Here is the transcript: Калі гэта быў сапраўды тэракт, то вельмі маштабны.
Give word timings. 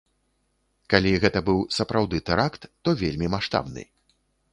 Калі 0.93 1.11
гэта 1.25 1.39
быў 1.49 1.59
сапраўды 1.77 2.17
тэракт, 2.31 2.63
то 2.87 2.95
вельмі 3.03 3.27
маштабны. 3.35 3.83